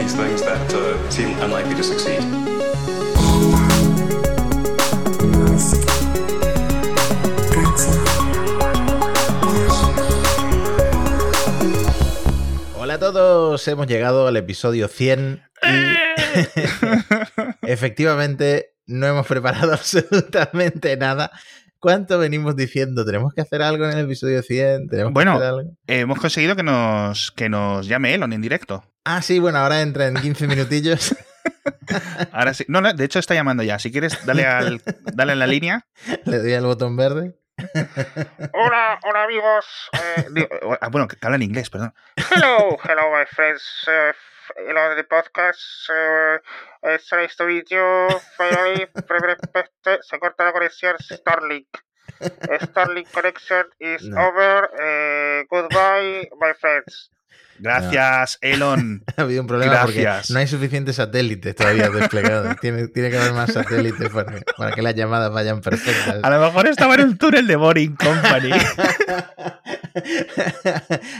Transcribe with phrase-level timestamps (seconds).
[0.00, 2.20] these things that uh, seem unlikely to succeed.
[12.76, 15.96] Hola a todos, hemos llegado al episodio 100 y
[17.70, 21.30] efectivamente no hemos preparado absolutamente nada.
[21.78, 23.04] ¿Cuánto venimos diciendo?
[23.04, 24.88] ¿Tenemos que hacer algo en el episodio 100?
[24.88, 25.72] ¿Tenemos Bueno, que hacer algo?
[25.86, 28.84] Hemos conseguido que nos, que nos llame Elon en directo.
[29.04, 31.16] Ah, sí, bueno, ahora entra en 15 minutillos.
[32.32, 32.64] Ahora sí.
[32.68, 33.78] No, no, de hecho está llamando ya.
[33.78, 34.80] Si quieres, dale, al,
[35.14, 35.86] dale a la línea.
[36.26, 37.34] Le doy al botón verde.
[38.52, 39.66] Hola, hola amigos.
[39.92, 40.48] Eh, digo,
[40.80, 41.94] ah, bueno, que habla en inglés, perdón.
[42.30, 43.62] Hello, hello my friends.
[43.88, 44.12] Uh,
[44.70, 45.88] Elon the podcast.
[45.88, 46.38] Uh,
[46.94, 47.80] it's nice to meet you.
[48.36, 48.88] Finally,
[50.02, 51.68] se corta la conexión Starlink.
[52.70, 54.28] Starlink connection is No.
[54.28, 54.70] over.
[54.78, 57.10] Eh, goodbye, my friends.
[57.60, 59.04] Gracias, Elon.
[59.16, 60.22] Ha habido un problema Gracias.
[60.22, 62.56] porque no hay suficientes satélites todavía desplegados.
[62.60, 66.20] tiene, tiene que haber más satélites para, para que las llamadas vayan perfectas.
[66.22, 68.50] A lo mejor estaba en un túnel de Boring Company.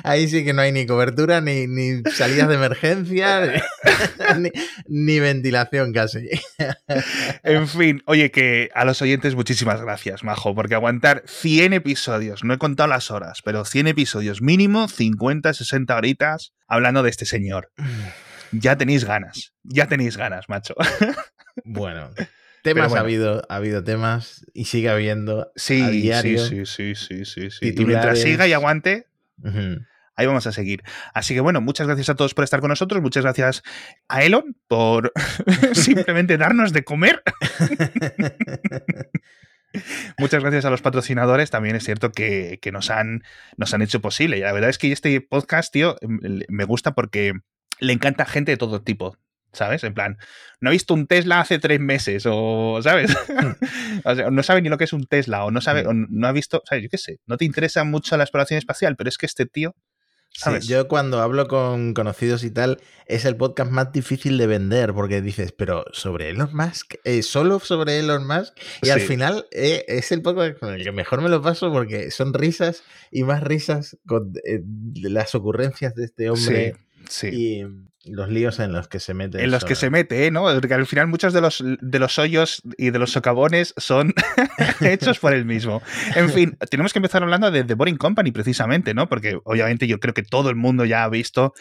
[0.04, 3.62] Ahí sí que no hay ni cobertura, ni, ni salidas de emergencia,
[4.38, 4.50] ni,
[4.86, 6.28] ni ventilación casi.
[7.42, 12.54] En fin, oye, que a los oyentes muchísimas gracias, Majo, porque aguantar 100 episodios, no
[12.54, 17.72] he contado las horas, pero 100 episodios mínimo, 50, 60 horitas, hablando de este señor.
[18.52, 20.74] Ya tenéis ganas, ya tenéis ganas, macho.
[21.64, 22.10] Bueno,
[22.62, 23.00] temas bueno.
[23.00, 26.44] ha habido, ha habido temas y sigue habiendo Sí, sí, diario.
[26.46, 27.74] sí, sí, sí, sí, sí.
[27.76, 29.06] Y mientras siga y aguante,
[30.16, 30.82] ahí vamos a seguir.
[31.14, 33.62] Así que bueno, muchas gracias a todos por estar con nosotros, muchas gracias
[34.08, 35.12] a Elon por
[35.72, 37.22] simplemente darnos de comer.
[40.18, 41.50] Muchas gracias a los patrocinadores.
[41.50, 43.22] También es cierto que, que nos, han,
[43.56, 44.36] nos han hecho posible.
[44.38, 47.34] Y la verdad es que este podcast, tío, m- me gusta porque
[47.78, 49.16] le encanta gente de todo tipo.
[49.52, 49.82] ¿Sabes?
[49.84, 50.16] En plan,
[50.60, 53.10] no ha visto un Tesla hace tres meses, o, ¿sabes?
[54.04, 56.26] o sea, no sabe ni lo que es un Tesla, o no sabe, o no
[56.28, 56.84] ha visto, ¿sabes?
[56.84, 59.74] Yo qué sé, no te interesa mucho la exploración espacial, pero es que este tío,
[60.32, 60.68] Sí, ¿sabes?
[60.68, 65.20] yo cuando hablo con conocidos y tal, es el podcast más difícil de vender porque
[65.20, 70.12] dices, pero sobre Elon Musk, Eh, solo sobre Elon Musk, y al final eh, es
[70.12, 73.98] el podcast con el que mejor me lo paso porque son risas y más risas
[74.06, 74.62] con eh,
[75.02, 77.28] las ocurrencias de este hombre sí, sí.
[77.28, 77.64] y
[78.12, 79.42] los líos en los que se mete.
[79.44, 80.30] en los que se mete, ¿eh?
[80.30, 80.42] ¿no?
[80.58, 84.14] Porque al final muchos de los, de los hoyos y de los socavones son
[84.80, 85.82] hechos por él mismo.
[86.14, 89.08] En fin, tenemos que empezar hablando de The Boring Company precisamente, ¿no?
[89.08, 91.52] Porque obviamente yo creo que todo el mundo ya ha visto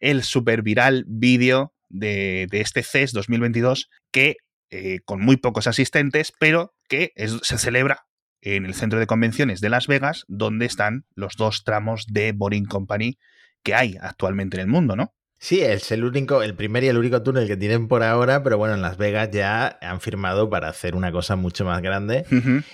[0.00, 4.36] el super viral vídeo de, de este CES 2022 que
[4.70, 8.00] eh, con muy pocos asistentes, pero que es- se celebra
[8.40, 12.66] en el centro de convenciones de Las Vegas, donde están los dos tramos de Boring
[12.66, 13.16] Company
[13.64, 15.12] que hay actualmente en el mundo, ¿no?
[15.44, 18.56] Sí, es el único, el primer y el único túnel que tienen por ahora, pero
[18.56, 22.24] bueno, en Las Vegas ya han firmado para hacer una cosa mucho más grande.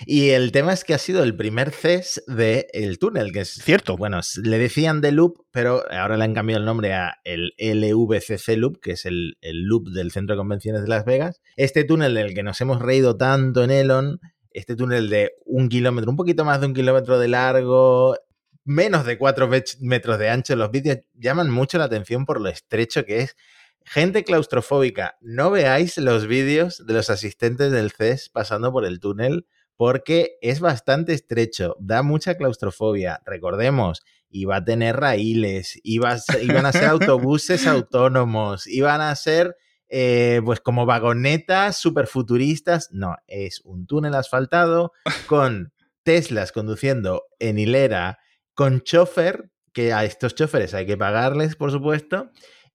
[0.05, 3.97] Y el tema es que ha sido el primer CES del túnel, que es Cierto.
[3.97, 8.55] Bueno, le decían The Loop, pero ahora le han cambiado el nombre a el LVCC
[8.55, 11.41] Loop, que es el, el loop del Centro de Convenciones de Las Vegas.
[11.57, 16.09] Este túnel del que nos hemos reído tanto en Elon, este túnel de un kilómetro,
[16.09, 18.15] un poquito más de un kilómetro de largo,
[18.63, 22.49] menos de cuatro vech- metros de ancho, los vídeos llaman mucho la atención por lo
[22.49, 23.35] estrecho que es.
[23.83, 29.47] Gente claustrofóbica, no veáis los vídeos de los asistentes del CES pasando por el túnel
[29.75, 33.19] porque es bastante estrecho, da mucha claustrofobia.
[33.25, 39.15] Recordemos, iba a tener raíles, iba a ser- iban a ser autobuses autónomos, iban a
[39.15, 39.55] ser
[39.89, 42.89] eh, pues como vagonetas superfuturistas.
[42.91, 44.93] No, es un túnel asfaltado
[45.25, 45.73] con
[46.03, 48.19] Teslas conduciendo en hilera,
[48.53, 52.31] con chofer, que a estos choferes hay que pagarles, por supuesto,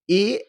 [0.06, 0.40] y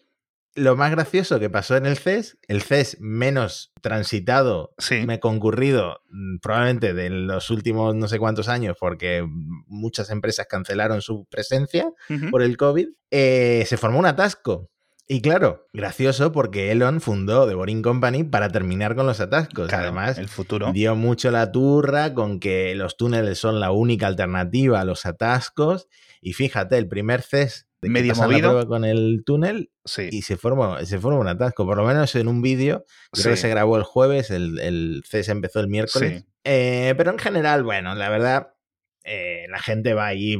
[0.56, 5.06] lo más gracioso que pasó en el CES, el CES menos transitado, Sí.
[5.06, 9.24] me concurrido mm, probablemente de los últimos no sé cuántos años, porque
[9.68, 11.92] muchas empresas cancelaron su presencia
[12.32, 14.70] por el COVID, eh, se formó un atasco.
[15.10, 19.70] Y claro, gracioso porque Elon fundó The Boring Company para terminar con los atascos.
[19.70, 20.74] Claro, Además, el futuro.
[20.74, 25.88] dio mucho la turra con que los túneles son la única alternativa a los atascos.
[26.20, 28.68] Y fíjate, el primer CES de Medio movido.
[28.68, 30.10] con el túnel Sí.
[30.12, 31.66] y se formó, se formó un atasco.
[31.66, 35.30] Por lo menos en un vídeo, creo que se grabó el jueves, el, el CES
[35.30, 36.24] empezó el miércoles.
[36.24, 36.28] Sí.
[36.44, 38.54] Eh, pero en general, bueno, la verdad,
[39.06, 40.38] eh, la gente va ahí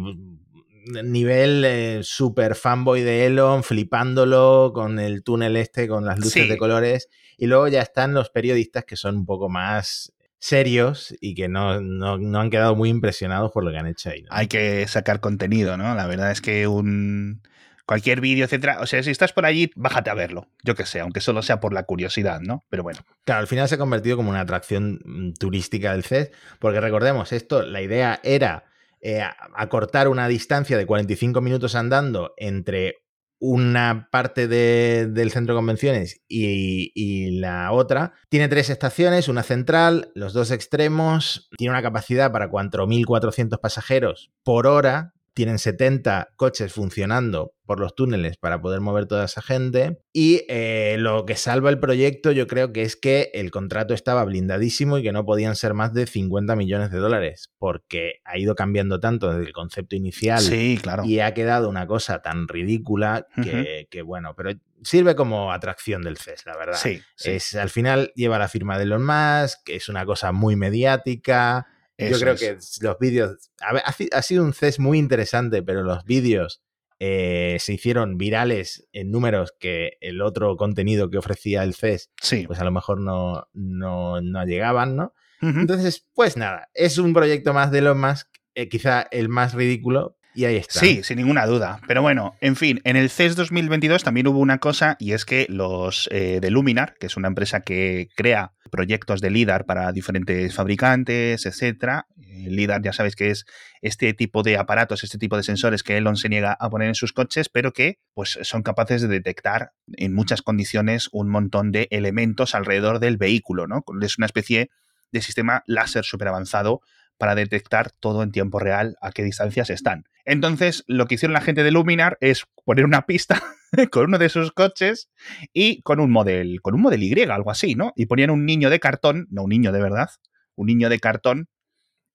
[1.04, 6.48] nivel eh, super fanboy de Elon, flipándolo con el túnel este, con las luces Sí.
[6.50, 7.10] de colores.
[7.38, 11.82] Y luego ya están los periodistas que son un poco más serios y que no,
[11.82, 14.22] no- no han quedado muy impresionados por lo que han hecho ahí.
[14.22, 14.30] ¿no?
[14.32, 15.96] Hay que sacar contenido, ¿no?
[15.96, 17.42] La verdad es que un,
[17.86, 18.80] cualquier vídeo, etcétera.
[18.82, 20.48] O sea, si estás por allí, bájate a verlo.
[20.64, 22.64] Yo que sé, aunque solo sea por la curiosidad, ¿no?
[22.70, 23.00] Pero bueno.
[23.26, 27.34] Claro, al final se ha convertido como una atracción mm, turística del CES, porque recordemos,
[27.34, 28.66] esto, la idea era
[29.02, 29.22] eh,
[29.56, 32.96] acortar una distancia de 45 minutos andando entre
[33.40, 38.14] una parte del centro de convenciones y, y, la otra.
[38.30, 44.66] Tiene tres estaciones, una central, los dos extremos, tiene una capacidad para 4.400 pasajeros por
[44.66, 50.00] hora, tienen 70 coches funcionando por los túneles para poder mover toda esa gente.
[50.12, 54.26] Y eh, lo que salva el proyecto yo creo que es que el contrato estaba
[54.26, 58.56] blindadísimo y que no podían ser más de 50 millones de dólares, porque ha ido
[58.56, 61.06] cambiando tanto desde el concepto inicial sí, claro.
[61.06, 66.18] y ha quedado una cosa tan ridícula que, que, bueno, pero sirve como atracción del
[66.18, 66.80] CES, la verdad.
[66.82, 67.30] Sí, sí.
[67.30, 71.68] Es, al final lleva la firma de Elon Musk, que es una cosa muy mediática
[71.98, 72.78] eso Yo creo es.
[72.80, 73.52] que los vídeos.
[73.62, 76.62] Ha, ha, sido un CES muy interesante, pero los vídeos
[77.00, 82.46] eh, se hicieron virales en números que el otro contenido que ofrecía el CES, sí.
[82.48, 85.14] pues a lo mejor no, no, no llegaban, ¿no?
[85.42, 85.62] Uh -huh.
[85.62, 90.17] Entonces, pues nada, es un proyecto más de Elon Musk, eh, quizá el más ridículo,
[90.38, 90.80] y ahí está.
[90.80, 91.82] Sí, sin ninguna duda.
[91.88, 95.48] Pero bueno, en fin, en el CES 2022 también hubo una cosa y es que
[95.50, 100.54] los eh, de Luminar, que es una empresa que crea proyectos de LIDAR para diferentes
[100.54, 102.06] fabricantes, etcétera.
[102.18, 103.46] LIDAR ya sabéis que es
[103.82, 106.96] este tipo de aparatos, este tipo de sensores que Elon se niega a poner en
[106.96, 111.88] sus coches, pero que pues, son capaces de detectar en muchas condiciones un montón de
[111.90, 113.84] elementos alrededor del vehículo, ¿no?
[114.04, 114.70] Es una especie
[115.12, 116.82] de sistema láser súper avanzado
[117.18, 120.06] para detectar todo en tiempo real a qué distancias están.
[120.26, 123.42] Entonces, lo que hicieron la gente de Luminar es poner una pista
[123.92, 125.10] con uno de sus coches
[125.54, 127.94] y con un model, con un model Y, algo así, ¿no?
[127.96, 130.10] Y ponían un niño de cartón, no un niño de verdad,
[130.56, 131.48] un niño de cartón,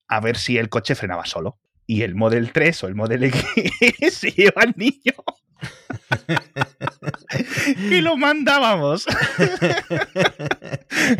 [0.08, 1.58] a ver si el coche frenaba solo.
[1.87, 3.44] Y el Model 3 o el Model X
[4.10, 5.14] se lleva al niño.
[7.91, 9.06] Y lo mandábamos.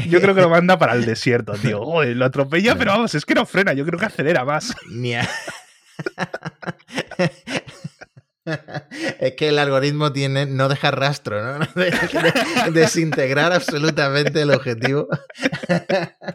[0.09, 2.03] Yo creo que lo manda para el desierto, tío.
[2.05, 4.75] Lo atropella, pero vamos, es que no frena, yo creo que acelera más.
[9.20, 11.66] Es que el algoritmo tiene no dejar rastro, ¿no?
[12.72, 15.08] Desintegrar absolutamente el objetivo.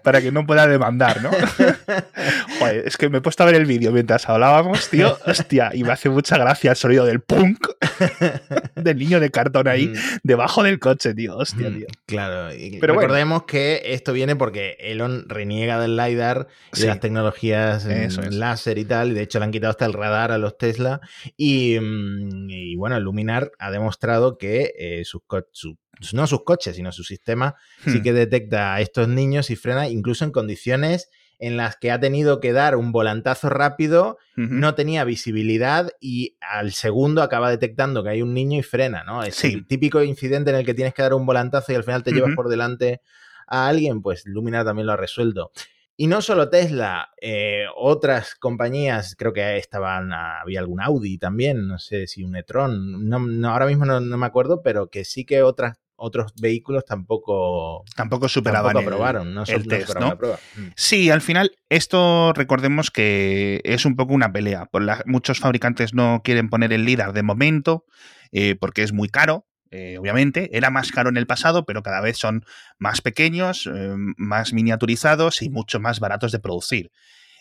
[0.04, 1.32] Para que no pueda demandar, ¿no?
[2.60, 5.18] Joder, es que me he puesto a ver el vídeo mientras hablábamos, tío.
[5.26, 7.68] Hostia, y me hace mucha gracia el sonido del punk
[8.76, 10.20] del niño de cartón ahí mm.
[10.24, 11.38] debajo del coche, tío.
[11.38, 11.88] Hostia, tío.
[12.06, 12.54] Claro.
[12.54, 13.46] Y Pero recordemos bueno.
[13.48, 16.82] que esto viene porque Elon reniega del LiDAR y sí.
[16.84, 18.34] de las tecnologías en es.
[18.34, 19.12] láser y tal.
[19.12, 21.02] Y de hecho le han quitado hasta el radar a los Tesla.
[21.36, 21.78] Y
[22.58, 25.22] y bueno, Luminar ha demostrado que eh, sus,
[25.52, 25.78] su,
[26.14, 27.56] no sus coches, sino su sistema
[27.86, 27.92] hmm.
[27.92, 31.10] sí que detecta a estos niños y frena incluso en condiciones
[31.40, 34.50] en las que ha tenido que dar un volantazo rápido, uh -huh.
[34.50, 39.24] no tenía visibilidad y al segundo acaba detectando que hay un niño y frena, ¿no?
[39.24, 39.54] Es sí.
[39.54, 42.10] el típico incidente en el que tienes que dar un volantazo y al final te
[42.10, 42.16] uh -huh.
[42.18, 43.02] llevas por delante
[43.48, 45.52] a alguien, pues Luminar también lo ha resuelto.
[46.00, 51.80] Y no solo Tesla, eh, otras compañías, creo que estaban, había algún Audi también, no
[51.80, 55.26] sé si un e-tron, no, no, ahora mismo no, no, me acuerdo, pero que sí
[55.26, 60.10] que otras, otros vehículos tampoco, tampoco superaban tampoco aprobaron, no, el no test, superaban ¿no?
[60.10, 60.40] la prueba.
[60.56, 60.68] Mm.
[60.76, 64.68] Sí, al final esto recordemos que es un poco una pelea.
[64.68, 67.86] Por la, muchos fabricantes no quieren poner el LIDAR de momento
[68.32, 72.02] eh, porque es muy caro, eh, obviamente, era más caro en el pasado, pero cada
[72.02, 72.46] vez son
[72.78, 76.92] más pequeños, eh, más miniaturizados y mucho más baratos de producir.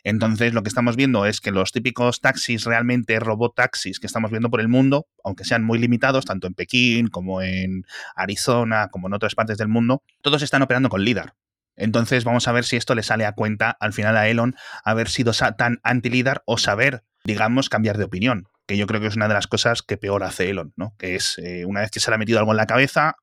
[0.04, 4.30] Entonces, lo que estamos viendo es que los típicos taxis, realmente robot taxis que estamos
[4.30, 7.84] viendo por el mundo, aunque sean muy limitados, tanto en Pekín como en
[8.14, 11.34] Arizona, como en otras partes del mundo, todos están operando con LIDAR.
[11.74, 15.08] Entonces, vamos a ver si esto le sale a cuenta al final a Elon haber
[15.08, 19.28] sido tan anti-LIDAR o saber, digamos, cambiar de opinión que yo creo que es una
[19.28, 20.94] de las cosas que peor hace Elon, ¿no?
[20.99, 23.16] Que es, eh, una vez que se le ha metido algo en la cabeza,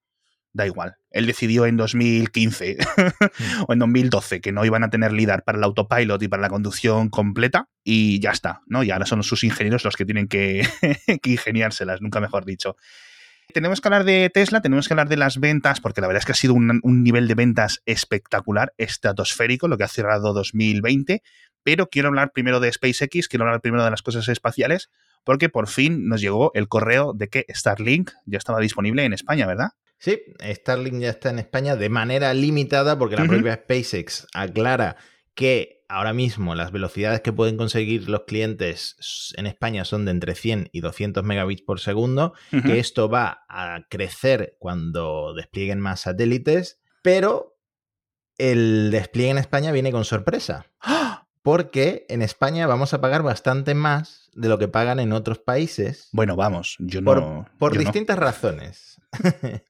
[0.53, 0.95] da igual.
[1.09, 3.63] Él decidió en 2015 mm.
[3.67, 6.49] o en 2012 que no iban a tener LIDAR para el autopilot y para la
[6.49, 8.83] conducción completa y ya está, ¿no?
[8.83, 10.67] Y ahora son sus ingenieros los que tienen que,
[11.21, 12.77] que ingeniárselas, nunca mejor dicho.
[13.53, 16.25] Tenemos que hablar de Tesla, tenemos que hablar de las ventas, porque la verdad es
[16.25, 21.21] que ha sido un, un nivel de ventas espectacular, estratosférico, lo que ha cerrado 2020,
[21.61, 24.89] pero quiero hablar primero de SpaceX, quiero hablar primero de las cosas espaciales,
[25.23, 29.47] porque por fin nos llegó el correo de que Starlink ya estaba disponible en España,
[29.47, 29.69] ¿verdad?
[29.97, 33.29] Sí, Starlink ya está en España de manera limitada porque la uh -huh.
[33.29, 34.97] propia SpaceX aclara
[35.33, 40.35] que ahora mismo las velocidades que pueden conseguir los clientes en España son de entre
[40.35, 42.63] 100 y 200 megabits por segundo, uh -huh.
[42.63, 47.57] que esto va a crecer cuando desplieguen más satélites, pero
[48.37, 50.65] el despliegue en España viene con sorpresa.
[50.81, 51.22] ¡Ah!
[51.43, 56.09] Porque en España vamos a pagar bastante más de lo que pagan en otros países.
[56.11, 57.47] Bueno, vamos, yo por, no.
[57.59, 57.83] por yo no.
[57.83, 58.99] distintas razones.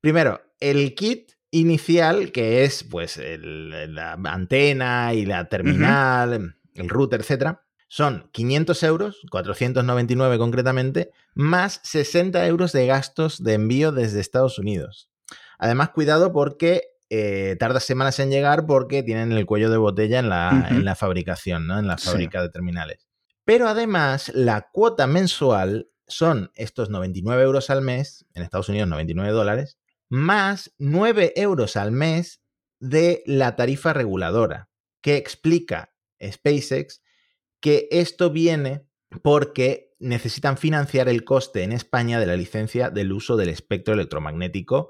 [0.00, 7.20] Primero, el kit inicial, que es pues el- la antena y la terminal, el router,
[7.20, 14.58] etcétera, son 500 euros, 499 concretamente, más 60 euros de gastos de envío desde Estados
[14.58, 15.10] Unidos.
[15.58, 16.82] Además, cuidado porque
[17.14, 20.94] eh, tarda semanas en llegar porque tienen el cuello de botella en la, en la
[20.94, 21.78] fabricación, ¿no?
[21.78, 22.06] En la Sí.
[22.08, 23.06] fábrica de terminales.
[23.44, 29.30] Pero además, la cuota mensual son estos 99 euros al mes, en Estados Unidos 99
[29.30, 29.78] dólares,
[30.08, 32.40] más 9 euros al mes
[32.80, 34.70] de la tarifa reguladora,
[35.02, 35.92] que explica
[36.24, 37.02] SpaceX
[37.60, 38.86] que esto viene
[39.22, 44.88] porque necesitan financiar el coste en España de la licencia del uso del espectro electromagnético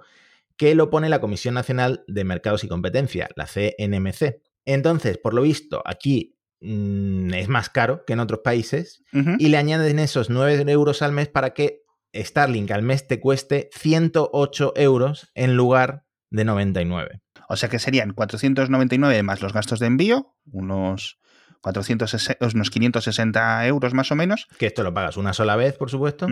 [0.62, 4.37] que lo pone la Comisión Nacional de Mercados y Competencia, la CNMC.
[4.64, 9.02] Entonces, por lo visto, aquí mm, es más caro que en otros países
[9.40, 11.83] y le añaden esos 9 euros al mes para que
[12.14, 17.23] Starlink al mes te cueste 108 euros en lugar de 99.
[17.49, 21.19] O sea que serían 499 más los gastos de envío, unos,
[21.61, 24.47] 460, unos 560 euros más o menos.
[24.59, 26.28] Que esto lo pagas una sola vez, por supuesto.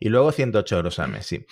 [0.00, 1.44] Y luego 108 euros al mes, sí.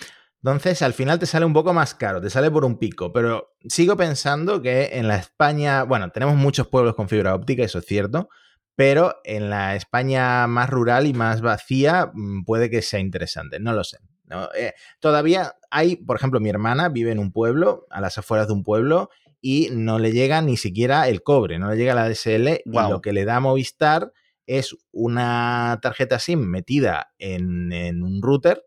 [0.47, 3.57] Entonces, al final te sale un poco más caro, te sale por un pico, pero
[3.67, 7.85] sigo pensando que en la España, bueno, tenemos muchos pueblos con fibra óptica, eso es
[7.85, 8.29] cierto,
[8.73, 13.73] pero en la España más rural y más vacía mm, puede que sea interesante, no
[13.73, 13.97] lo sé.
[14.23, 14.47] ¿no?
[14.57, 18.53] Eh, todavía hay, por ejemplo, mi hermana vive en un pueblo, a las afueras de
[18.53, 19.09] un pueblo,
[19.41, 22.87] y no le llega ni siquiera el cobre, no le llega la DSL, Guau.
[22.87, 24.13] y lo que le da Movistar
[24.47, 28.63] es una tarjeta SIM metida en, en un router,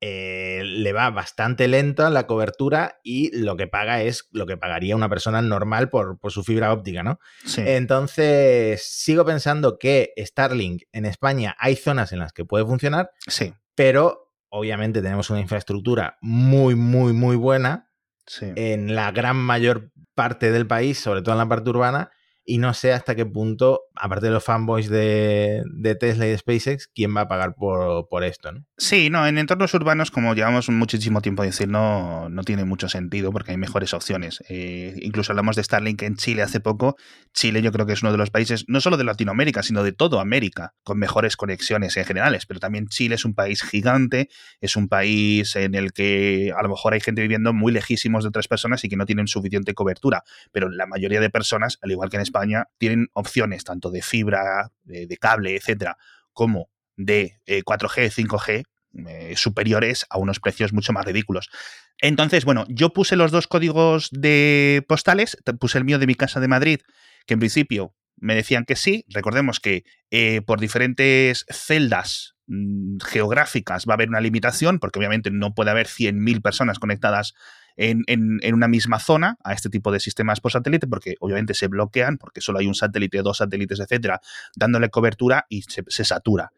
[0.00, 4.94] eh, le va bastante lenta la cobertura y lo que paga es lo que pagaría
[4.94, 7.18] una persona normal por, por su fibra óptica, ¿no?
[7.46, 7.62] Sí.
[7.64, 13.54] Entonces, sigo pensando que Starlink en España hay zonas en las que puede funcionar, sí.
[13.74, 17.90] pero obviamente tenemos una infraestructura muy, muy, muy buena
[18.26, 18.46] Sí.
[18.56, 22.10] en la gran mayor parte del país, sobre todo en la parte urbana,
[22.44, 26.38] y no sé hasta qué punto, aparte de los fanboys de, de Tesla y de
[26.38, 28.64] SpaceX, quién va a pagar por, por esto, ¿no?
[28.76, 33.32] Sí, no, en entornos urbanos, como llevamos muchísimo tiempo diciendo, no, no tiene mucho sentido
[33.32, 34.42] porque hay mejores opciones.
[34.48, 36.96] Eh, incluso hablamos de Starlink en Chile hace poco.
[37.32, 39.92] Chile yo creo que es uno de los países, no solo de Latinoamérica, sino de
[39.92, 42.46] toda América, con mejores conexiones en generales.
[42.46, 44.28] Pero también Chile es un país gigante,
[44.60, 48.28] es un país en el que a lo mejor hay gente viviendo muy lejísimos de
[48.28, 50.24] otras personas y que no tienen suficiente cobertura.
[50.52, 52.33] Pero la mayoría de personas, al igual que en España,
[52.78, 55.96] tienen opciones tanto de fibra, de, cable, etcétera,
[56.32, 58.64] como de eh, 4G, 5G
[59.08, 61.50] eh, superiores a unos precios mucho más ridículos.
[62.00, 66.40] Entonces, bueno, yo puse los dos códigos de postales, puse el mío de mi casa
[66.40, 66.80] de Madrid,
[67.26, 69.04] que en principio me decían que sí.
[69.08, 75.30] Recordemos que eh, por diferentes celdas mm, geográficas va a haber una limitación, porque obviamente
[75.30, 77.34] no puede haber 100.000 personas conectadas
[77.76, 81.66] en, en- una misma zona a este tipo de sistemas por satélite, porque obviamente se
[81.68, 84.20] bloquean, porque solo hay un satélite, dos satélites, etcétera,
[84.56, 86.52] dándole cobertura y se, se satura.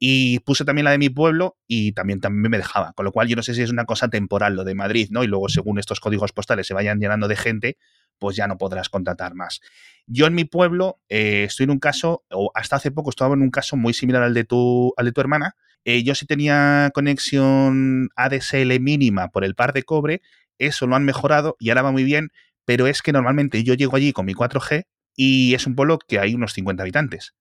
[0.00, 2.92] Y puse también la de mi pueblo y también, también me dejaba.
[2.92, 5.24] Con lo cual yo no sé si es una cosa temporal lo de Madrid, ¿no?
[5.24, 7.78] Y luego según estos códigos postales se vayan llenando de gente,
[8.18, 9.60] pues ya no podrás contratar más.
[10.06, 13.42] Yo en mi pueblo eh, estoy en un caso, o hasta hace poco estaba en
[13.42, 15.56] un caso muy similar al de tu, al de tu hermana.
[15.84, 20.22] Eh, yo sí tenía conexión ADSL mínima por el par de cobre,
[20.58, 22.30] eso lo han mejorado y ahora va muy bien,
[22.64, 24.84] pero es que normalmente yo llego allí con mi 4G
[25.16, 27.34] y es un pueblo que hay unos 50 habitantes.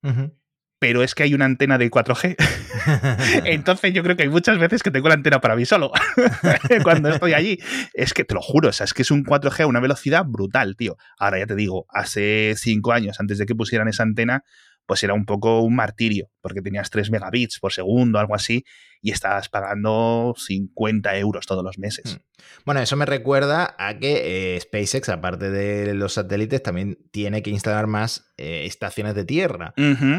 [0.79, 2.35] Pero es que hay una antena de 4G.
[3.45, 5.91] Entonces yo creo que hay muchas veces que tengo la antena para mí solo.
[6.83, 7.59] Cuando estoy allí.
[7.93, 10.25] Es que te lo juro, o sea, es que es un 4G a una velocidad
[10.25, 10.97] brutal, tío.
[11.17, 14.43] Ahora ya te digo, hace cinco años, antes de que pusieran esa antena,
[14.87, 18.63] pues era un poco un martirio, porque tenías 3 megabits por segundo, algo así,
[19.01, 22.19] y estabas pagando 50 euros todos los meses.
[22.65, 27.49] Bueno, eso me recuerda a que eh, SpaceX, aparte de los satélites, también tiene que
[27.49, 29.73] instalar más eh, estaciones de tierra,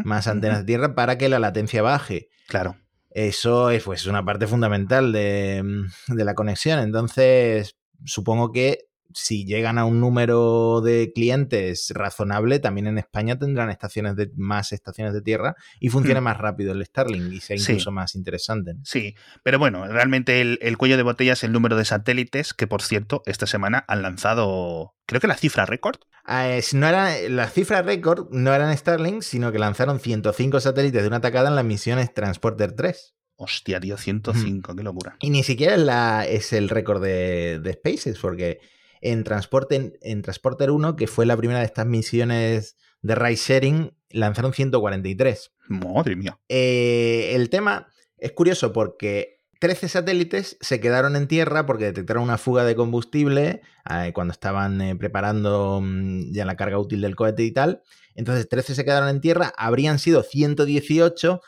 [0.05, 2.29] más antenas de tierra para que la latencia baje.
[2.47, 2.77] Claro.
[3.11, 6.79] Eso es pues, una parte fundamental de, mm, de la conexión.
[6.81, 13.71] Entonces, supongo que si llegan a un número de clientes razonable, también en España tendrán
[13.71, 16.25] estaciones de más estaciones de tierra y funcione Hmm.
[16.25, 17.73] más rápido el Starlink y sea Sí.
[17.73, 18.75] incluso más interesante.
[18.75, 18.81] ¿no?
[18.85, 22.67] Sí, pero bueno, realmente el, el cuello de botella es el número de satélites que,
[22.67, 25.97] por cierto, esta semana han lanzado, creo que la cifra récord.
[26.25, 31.01] Ah, es- no era, las cifras récord no eran Starlink, sino que lanzaron 105 satélites
[31.03, 33.15] de una tacada en las misiones Transporter 3.
[33.41, 35.17] Hostia, tío, 105, qué locura.
[35.21, 38.59] Y ni siquiera es, la, es el récord de, de SpaceX, porque
[39.01, 43.99] en, Transporte, en Transporter 1, que fue la primera de estas misiones de ride sharing
[44.11, 45.53] lanzaron 143.
[45.69, 46.39] Madre mía.
[46.49, 52.39] Eh, el tema es curioso porque 13 satélites se quedaron en tierra porque detectaron una
[52.39, 57.43] fuga de combustible eh, cuando estaban eh, preparando mm, ya la carga útil del cohete
[57.43, 57.83] y tal.
[58.15, 61.41] Entonces 13 se quedaron en tierra, habrían sido 118,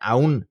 [0.00, 0.48] aún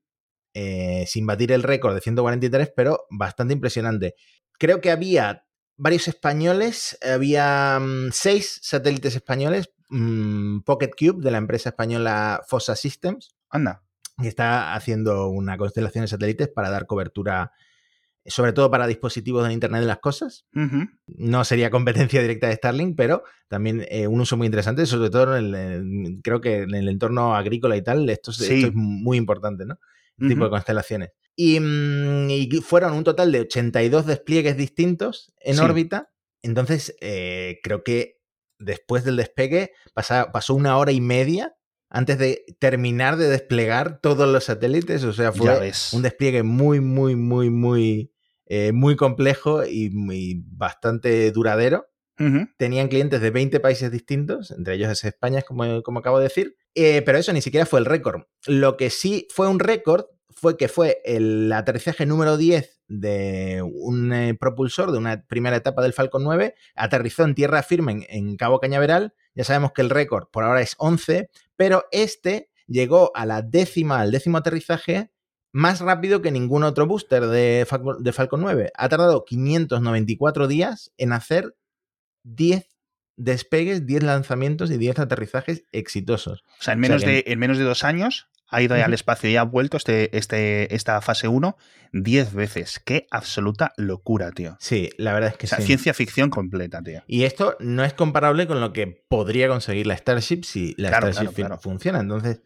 [1.05, 4.15] sin batir el récord de 143, pero bastante impresionante.
[4.57, 5.44] Creo que había
[5.77, 12.75] varios españoles, había mm, seis satélites españoles, mm, Pocket Cube de la empresa española Fossa
[12.75, 13.35] Systems.
[13.49, 13.83] Anda.
[14.21, 17.51] Que está haciendo una constelación de satélites para dar cobertura,
[18.25, 20.45] sobre todo para dispositivos del Internet de las Cosas.
[21.05, 25.35] No sería competencia directa de Starlink, pero también eh, un uso muy interesante, sobre todo
[25.35, 29.79] en el, creo que en el entorno agrícola y tal, esto, es muy importante, ¿no?
[30.17, 31.09] Tipo de constelaciones.
[31.37, 36.11] Mm, y, fueron un total de 82 despliegues distintos en órbita.
[36.41, 38.19] Entonces, eh, creo que
[38.59, 41.55] después del despegue pasó una hora y media
[41.89, 45.03] antes de terminar de desplegar todos los satélites.
[45.03, 48.11] O sea, fue un despliegue muy, muy, muy, muy,
[48.45, 51.87] eh, muy complejo y, muy, bastante duradero.
[52.57, 56.55] Tenían clientes de 20 países distintos, entre ellos es España, como, como acabo de decir.
[56.75, 58.23] Eh, pero eso ni siquiera fue el récord.
[58.45, 64.13] Lo que sí fue un récord fue que fue el aterrizaje número 10 de un
[64.13, 68.59] eh, propulsor de una primera etapa del Falcon 9, aterrizó en tierra firme en, Cabo
[68.59, 73.41] Cañaveral, ya sabemos que el récord por ahora es 11, pero este llegó a la
[73.41, 75.11] décima, al décimo aterrizaje
[75.51, 77.65] más rápido que ningún otro booster de,
[77.99, 78.71] de Falcon 9.
[78.75, 81.55] Ha tardado 594 días en hacer
[82.23, 82.74] 10
[83.17, 86.43] despegues, 10 lanzamientos y 10 aterrizajes exitosos.
[86.59, 89.37] O sea, en menos, de, en menos de dos años ha ido al espacio y
[89.37, 91.57] ha vuelto este, este, esta fase 1
[91.91, 92.81] 10 veces.
[92.83, 94.57] Qué absoluta locura, tío.
[94.59, 97.03] Sí, la verdad es que o Ciencia ficción completa, tío.
[97.07, 101.31] Y esto no es comparable con lo que podría conseguir la Starship si la Starship
[101.59, 101.99] funciona.
[101.99, 102.41] Entonces,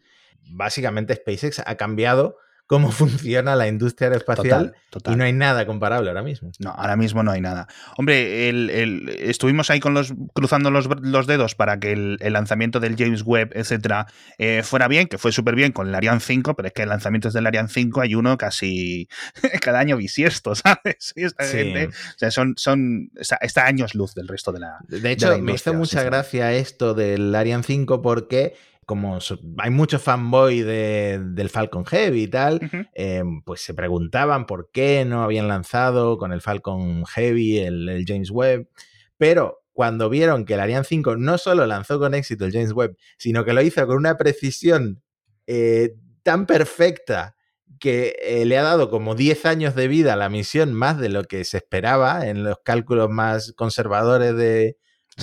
[0.50, 2.36] básicamente SpaceX ha cambiado
[2.70, 6.52] cómo funciona la industria aeroespacial y no hay nada comparable ahora mismo.
[6.60, 7.66] No, ahora mismo no hay nada.
[7.96, 8.48] Hombre,
[9.28, 10.86] estuvimos ahí con los cruzando los,
[11.26, 14.06] dedos para que el, lanzamiento del James Webb, etcétera,
[14.38, 16.90] eh, fuera bien, que fue súper bien con el Ariane 5, pero es que el
[16.90, 19.08] lanzamiento del Ariane 5 hay uno casi
[19.60, 21.12] cada año bisiesto, ¿sabes?
[21.16, 24.78] o sea, son, son está, años luz del resto de la.
[24.86, 28.54] De hecho, me hizo mucha gracia esto del Ariane 5 porque
[28.90, 29.20] como
[29.58, 35.22] hay muchos fanboy del Falcon Heavy y tal, em, pues se preguntaban por qué no
[35.22, 38.68] habían lanzado con el Falcon Heavy el, James Webb,
[39.16, 42.96] pero cuando vieron que el Ariane 5 no solo lanzó con éxito el James Webb,
[43.16, 45.00] sino que lo hizo con una precisión
[45.46, 47.36] eh, tan perfecta
[47.78, 51.10] que eh, le ha dado como 10 años de vida a la misión más de
[51.10, 54.78] lo que se esperaba en los cálculos más conservadores de,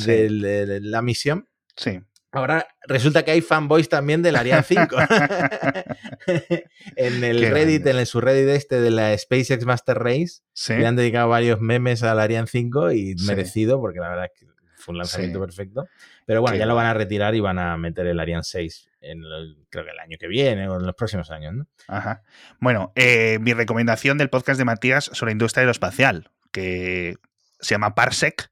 [0.05, 1.49] de la misión.
[1.75, 1.99] Sí.
[2.37, 4.85] Ahora resulta que hay fanboys también del Ariane 5.
[6.95, 11.29] en el Reddit, en el subreddit este de la SpaceX Master Race, le han dedicado
[11.29, 14.45] varios memes al Ariane 5 y merecido, porque la verdad es que
[14.75, 15.87] fue un lanzamiento perfecto.
[16.27, 19.23] Pero bueno, ya lo van a retirar y van a meter el Ariane 6 en
[19.69, 21.65] creo que el año que viene o en los próximos años, ¿no?
[21.87, 22.21] Ajá.
[22.59, 27.15] Bueno, eh, mi recomendación del podcast de Matías sobre industria aeroespacial, que
[27.59, 28.51] se llama Parsec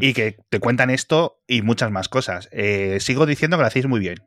[0.00, 2.48] y que te cuentan esto y muchas más cosas.
[2.52, 4.18] Eh, sigo diciendo que lo hacéis muy bien.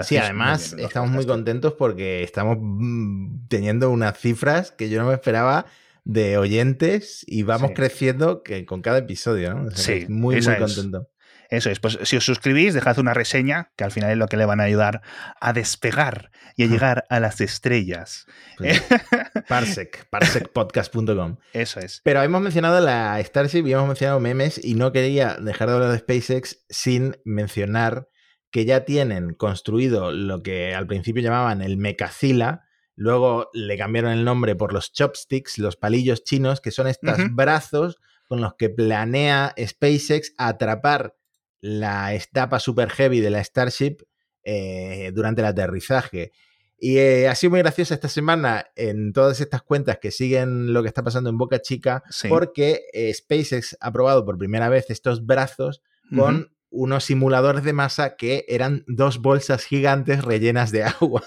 [0.00, 5.14] sí, además estamos muy contentos porque estamos mm, teniendo unas cifras que yo no me
[5.14, 5.66] esperaba
[6.04, 9.70] de oyentes y vamos creciendo que con cada episodio, ¿no?
[9.70, 11.08] sí, muy, muy contento.
[11.54, 14.36] Eso es, pues si os suscribís, dejad una reseña, que al final es lo que
[14.36, 15.02] le van a ayudar
[15.40, 18.26] a despegar y a llegar a las estrellas.
[18.58, 18.82] Pues,
[19.48, 21.36] parsec, parsecpodcast.com.
[21.52, 22.00] Eso es.
[22.04, 25.92] Pero hemos mencionado la Starship y hemos mencionado memes y no quería dejar de hablar
[25.92, 28.08] de SpaceX sin mencionar
[28.50, 32.64] que ya tienen construido lo que al principio llamaban el Mecacila,
[32.94, 37.98] luego le cambiaron el nombre por los chopsticks, los palillos chinos, que son estos brazos
[38.28, 41.16] con los que planea SpaceX atrapar
[41.64, 43.96] la etapa super heavy de la Starship
[44.42, 46.32] eh, durante el aterrizaje.
[46.78, 50.82] Y eh, ha sido muy graciosa esta semana en todas estas cuentas que siguen lo
[50.82, 55.24] que está pasando en Boca Chica, porque eh, SpaceX ha probado por primera vez estos
[55.24, 55.80] brazos
[56.14, 61.24] con unos simuladores de masa que eran dos bolsas gigantes rellenas de agua.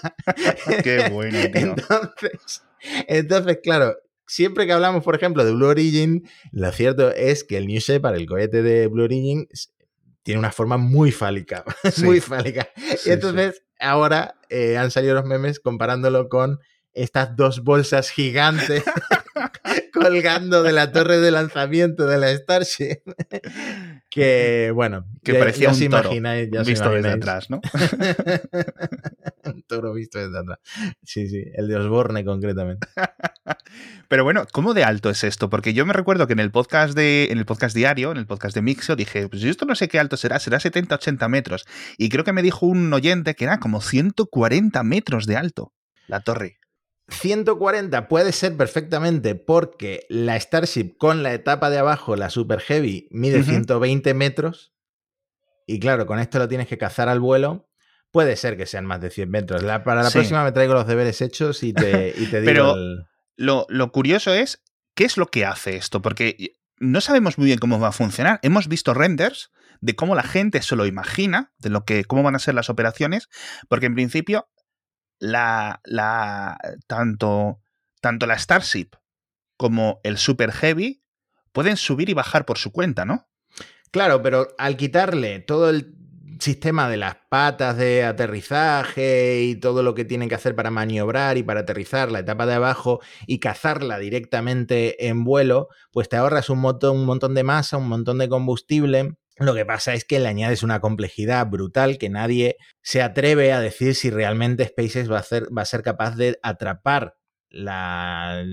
[0.84, 1.36] Qué bueno.
[1.52, 2.62] Entonces,
[3.08, 7.66] entonces, claro, siempre que hablamos, por ejemplo, de Blue Origin, lo cierto es que el
[7.66, 9.48] New Shepard, el cohete de Blue Origin,
[10.28, 11.64] tiene una forma muy fálica,
[12.04, 12.68] muy fálica.
[13.06, 16.58] y entonces ahora eh, han salido los memes comparándolo con
[16.94, 18.82] estas dos bolsas gigantes
[19.92, 22.98] colgando de la torre de lanzamiento de la Starship.
[24.10, 27.60] que, bueno, que ya- parecía ya un toro imagináis- ya os visto desde atrás, ¿no?
[29.44, 30.58] un toro visto desde atrás.
[31.04, 32.86] Sí, sí, el de Osborne concretamente.
[34.08, 35.50] Pero bueno, ¿cómo de alto es esto?
[35.50, 38.26] Porque yo me recuerdo que en el podcast de, en el podcast diario, en el
[38.26, 41.28] podcast de Mixo, dije, pues yo esto no sé qué alto será, será 70, 80
[41.28, 41.64] metros.
[41.96, 45.74] Y creo que me dijo un oyente que era como 140 metros de alto
[46.06, 46.57] la torre.
[47.08, 53.08] 140 puede ser perfectamente porque la Starship con la etapa de abajo, la Super Heavy,
[53.10, 53.50] mide Ujú.
[53.50, 54.72] 120 metros.
[55.66, 57.68] Y claro, con esto lo tienes que cazar al vuelo.
[58.10, 59.62] Puede ser que sean más de 100 metros.
[59.62, 60.14] La- para la Sí.
[60.18, 63.04] próxima me traigo los deberes hechos y te, y te digo Pero- el-
[63.36, 64.62] Lo, lo curioso es,
[64.96, 66.02] ¿qué es lo que hace esto?
[66.02, 68.40] Porque no sabemos muy bien cómo va a funcionar.
[68.42, 72.34] Hemos visto renders de cómo la gente se lo imagina, de lo que, cómo van
[72.34, 73.28] a ser las operaciones,
[73.68, 74.48] porque en principio
[75.18, 77.60] la, la tanto,
[78.00, 78.90] tanto la Starship
[79.56, 81.02] como el Super Heavy
[81.52, 83.28] pueden subir y bajar por su cuenta, ¿no?
[83.90, 85.94] Claro, pero al quitarle todo el
[86.40, 91.36] sistema de las patas de aterrizaje y todo lo que tienen que hacer para maniobrar
[91.36, 96.48] y para aterrizar la etapa de abajo y cazarla directamente en vuelo, pues te ahorras
[96.50, 99.16] un montón, un montón de masa, un montón de combustible.
[99.38, 103.60] Lo que pasa es que le añades una complejidad brutal que nadie se atreve a
[103.60, 107.16] decir si realmente SpaceX va a, hacer, va a ser capaz de atrapar
[107.50, 108.44] la,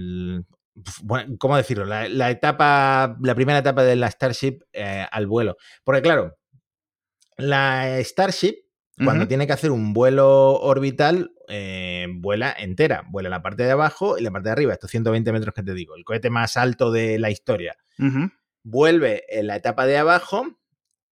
[1.03, 1.85] bueno, ¿cómo decirlo?
[1.85, 5.57] La, la etapa, la primera etapa de la Starship eh, al vuelo.
[5.83, 6.37] Porque claro,
[7.37, 8.55] la Starship,
[9.03, 13.03] cuando tiene que hacer un vuelo orbital, eh, vuela entera.
[13.09, 15.73] Vuela la parte de abajo y la parte de arriba, estos 120 metros que te
[15.73, 17.75] digo, el cohete más alto de la historia.
[18.63, 20.47] Vuelve en la etapa de abajo,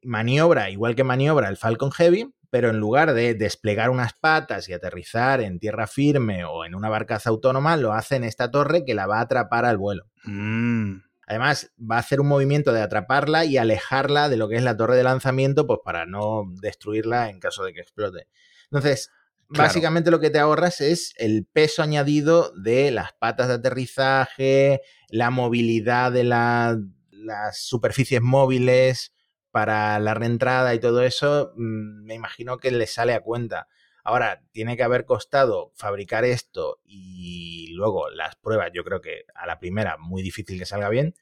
[0.03, 4.73] maniobra igual que maniobra el Falcon Heavy, pero en lugar de desplegar unas patas y
[4.73, 8.93] aterrizar en tierra firme o en una barcaza autónoma, lo hace en esta torre que
[8.93, 10.05] la va a atrapar al vuelo.
[10.25, 10.97] Mm.
[11.25, 14.75] Además, va a hacer un movimiento de atraparla y alejarla de lo que es la
[14.77, 18.27] torre de lanzamiento, pues para no destruirla en caso de que explote.
[18.65, 19.09] Entonces,
[19.49, 19.67] Claro.
[19.67, 25.29] básicamente lo que te ahorras es el peso añadido de las patas de aterrizaje, la
[25.29, 26.77] movilidad de la-
[27.11, 29.12] las superficies móviles
[29.53, 31.53] para la reentrada y todo eso.
[31.55, 33.67] mm, Me imagino que le sale a cuenta.
[34.03, 39.45] Ahora, tiene que haber costado fabricar esto y luego las pruebas, yo creo que a
[39.45, 41.13] la primera muy difícil que salga bien,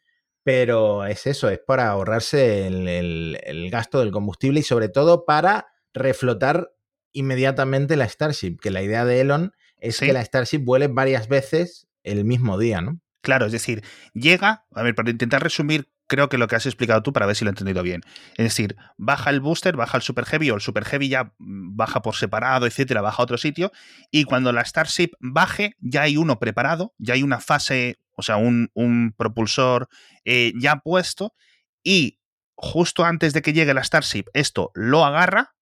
[0.43, 5.25] pero es eso, es para ahorrarse el, el- el gasto del combustible y sobre todo
[5.25, 6.71] para reflotar
[7.11, 10.05] inmediatamente la Starship, que la idea de Elon es Sí.
[10.07, 12.99] que la Starship vuele varias veces el mismo día, ¿no?
[13.21, 17.02] Claro, es decir, llega, a ver, para intentar resumir, creo que lo que has explicado
[17.02, 18.02] tú para ver si lo he entendido bien.
[18.32, 21.78] Es decir, baja el booster, baja el Super Heavy o el Super Heavy ya mm,
[21.78, 23.71] baja por separado, etcétera, baja a otro sitio.
[24.12, 28.36] Y cuando la Starship baje, ya hay uno preparado, ya hay una fase, o sea,
[28.36, 29.88] un, un propulsor
[30.26, 31.34] eh, ya puesto.
[31.82, 32.19] Y
[32.56, 35.56] justo antes de que llegue la Starship, esto lo agarra.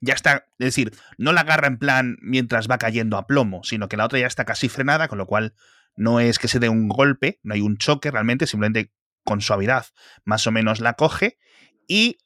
[0.00, 3.90] Ya está, es decir, no la agarra en plan mientras va cayendo a plomo, sino
[3.90, 5.52] que la otra ya está casi frenada, con lo cual
[5.94, 8.92] no es que se dé un golpe, no hay un choque realmente, simplemente
[9.28, 9.84] con suavidad
[10.24, 11.38] más o menos la coge
[11.86, 12.16] y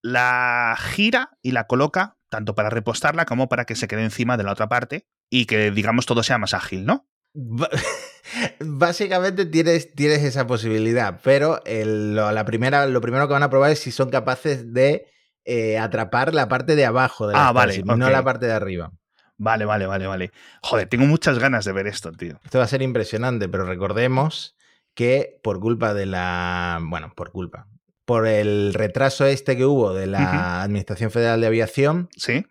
[0.00, 4.44] la gira y la coloca tanto para repostarla como para que se quede encima de
[4.44, 7.08] la otra parte y que digamos todo sea más ágil, ¿no?
[8.60, 13.50] Básicamente tienes, tienes esa posibilidad, pero el- lo, la primera, lo primero que van a
[13.50, 15.06] probar es si son capaces de
[15.44, 18.92] eh, atrapar la parte de abajo de la Ah, vale, no la parte de arriba.
[19.36, 20.30] Vale, vale, vale, vale.
[20.62, 22.38] Joder, tengo muchas ganas de ver esto, tío.
[22.44, 24.54] Esto va a ser impresionante, pero recordemos
[24.94, 26.80] que por culpa de la.
[26.82, 27.68] Bueno, por culpa.
[28.04, 30.62] Por el retraso este que hubo de la.
[30.62, 32.44] Administración Federal de Aviación, ¿Sí?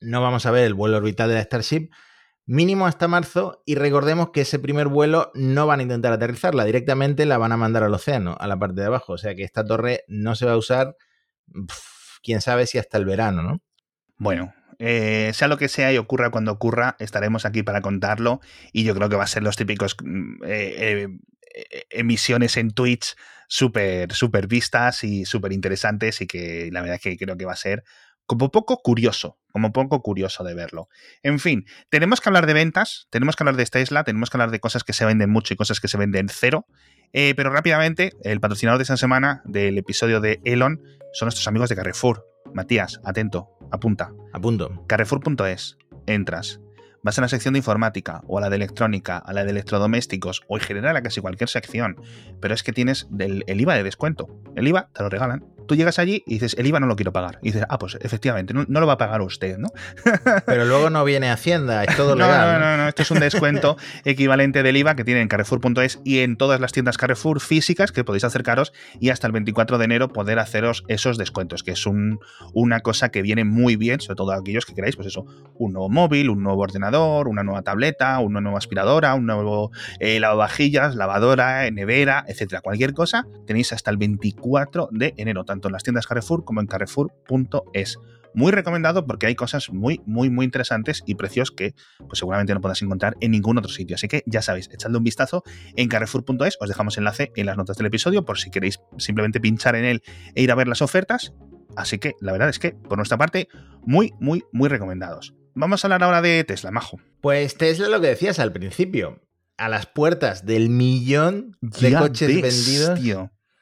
[0.00, 1.90] no vamos a ver el vuelo orbital de la Starship
[2.50, 7.24] mínimo hasta marzo y recordemos que ese primer vuelo no van a intentar aterrizarla, directamente
[7.24, 9.64] la van a mandar al océano, a la parte de abajo, o sea que esta
[9.64, 10.96] torre no se va a usar,
[12.24, 13.62] quién sabe si hasta el verano, ¿no?
[14.16, 18.40] Bueno, eh, sea lo que sea y ocurra cuando ocurra, estaremos aquí para contarlo
[18.72, 21.08] y yo creo que va a ser los típicos mm, eh, eh,
[21.90, 23.14] emisiones en Twitch
[23.48, 27.52] súper súper vistas y súper interesantes y que la verdad es que creo que va
[27.52, 27.82] a ser
[28.26, 30.88] como poco curioso, como poco curioso de verlo.
[31.24, 34.52] En fin, tenemos que hablar de ventas, tenemos que hablar de Tesla, tenemos que hablar
[34.52, 36.64] de cosas que se venden mucho y cosas que se venden cero,
[37.12, 40.80] eh, pero rápidamente, el patrocinador de esta semana del episodio de Elon
[41.12, 42.24] son nuestros amigos de Carrefour.
[42.54, 44.12] Matías, atento, apunta.
[44.32, 44.84] A punto.
[44.86, 45.76] Carrefour.es.
[46.06, 46.60] Entras,
[47.02, 50.42] vas a la sección de informática o a la de electrónica, a la de electrodomésticos
[50.48, 51.96] o en general a casi cualquier sección,
[52.40, 54.28] pero es que tienes el IVA de descuento.
[54.56, 55.44] El IVA te lo regalan.
[55.70, 57.38] Tú llegas allí y dices, el IVA no lo quiero pagar.
[57.42, 59.68] Y dices, ah, pues efectivamente, no, lo va a pagar usted, ¿no?
[60.44, 62.58] Pero luego no viene Hacienda, es todo legal.
[62.58, 66.18] No, no, no, esto es un descuento equivalente del IVA que tiene en Carrefour.es y
[66.22, 70.08] en todas las tiendas Carrefour físicas que podéis acercaros y hasta el 24 de enero
[70.08, 72.18] poder haceros esos descuentos, que es un,
[72.52, 75.88] una cosa que viene muy bien, sobre todo aquellos que queráis, pues eso, un nuevo
[75.88, 81.70] móvil, un nuevo ordenador, una nueva tableta, una nueva aspiradora, un nuevo eh, lavavajillas, lavadora,
[81.70, 82.60] nevera, etcétera.
[82.60, 86.66] Cualquier cosa tenéis hasta el 24 de enero, tanto en las tiendas Carrefour como en
[86.66, 87.98] carrefour.es.
[88.32, 92.60] Muy recomendado porque hay cosas muy, muy, muy interesantes y precios que pues, seguramente no
[92.60, 93.96] podrás encontrar en ningún otro sitio.
[93.96, 95.42] Así que ya sabéis, echadle un vistazo
[95.76, 96.56] en carrefour.es.
[96.60, 100.02] Os dejamos enlace en las notas del episodio por si queréis simplemente pinchar en él
[100.34, 101.32] e ir a ver las ofertas.
[101.76, 103.48] Así que la verdad es que, por nuestra parte,
[103.82, 105.34] muy, muy, muy recomendados.
[105.54, 107.00] Vamos a hablar ahora de Tesla, Majo.
[107.20, 109.20] Pues Tesla lo que decías al principio.
[109.56, 112.98] A las puertas del millón de coches vendidos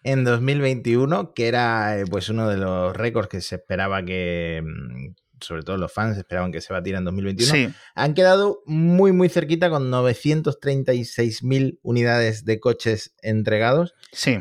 [0.02, 5.14] en 2021, que era eh, pues uno de los récords que se esperaba que, mm,
[5.40, 9.70] sobre todo los fans esperaban que se batiera en 2021, han quedado muy muy cerquita
[9.70, 13.94] con 936.000 unidades de coches entregados.
[14.12, 14.38] Sí.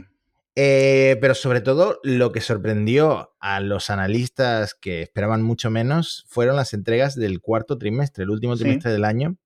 [0.59, 6.55] Eh, pero sobre todo lo que sorprendió a los analistas que esperaban mucho menos fueron
[6.55, 9.37] las entregas del cuarto trimestre, el último trimestre del año,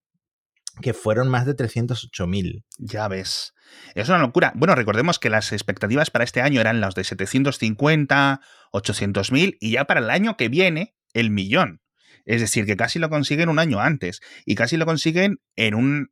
[0.81, 2.63] que fueron más de 308.000.
[2.77, 3.53] Ya ves.
[3.95, 4.53] Es una locura.
[4.55, 9.85] Bueno, recordemos que las expectativas para este año eran las de 750, 800.000 y ya
[9.85, 11.81] para el año que viene, el millón.
[12.25, 16.11] Es decir, que casi lo consiguen un año antes y casi lo consiguen en un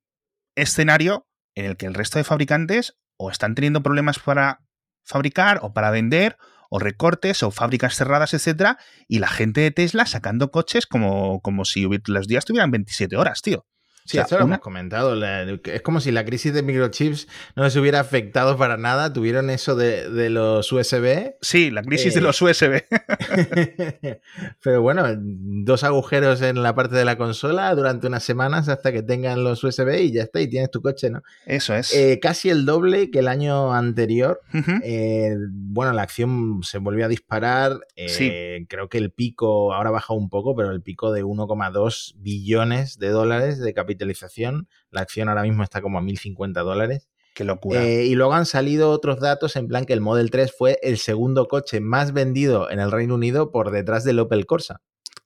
[0.56, 4.62] escenario en el que el resto de fabricantes o están teniendo problemas para
[5.06, 6.38] fabricar o para vender
[6.70, 11.66] o recortes o fábricas cerradas, etcétera, y la gente de Tesla sacando coches como, como
[11.66, 13.66] si los días tuvieran 27 horas, tío.
[14.10, 15.24] Sí, eso lo hemos comentado.
[15.24, 19.14] es como si la crisis de microchips no les hubiera afectado para nada.
[19.14, 21.36] Tuvieron eso de, los USB.
[21.42, 22.82] Sí, la crisis de eh, los USB.
[24.64, 29.04] Pero bueno, dos agujeros en la parte de la consola durante unas semanas hasta que
[29.04, 31.22] tengan los USB y ya está, y tienes tu coche, ¿no?
[31.46, 31.94] Eso es.
[31.94, 34.42] Eh, casi el doble que el año anterior.
[34.84, 37.80] Eh, bueno, la acción se volvió a disparar.
[38.08, 38.34] sí.
[38.68, 43.10] Creo que el pico ahora baja un poco, pero el pico de 1,2 billones de
[43.10, 47.10] dólares de capital la acción ahora mismo está como a 1.050 dólares.
[47.34, 47.84] Qué locura.
[47.84, 50.98] Eh, y luego han salido otros datos en plan que el Model 3 fue el
[50.98, 54.82] segundo coche más vendido en el Reino Unido por detrás del Opel Corsa.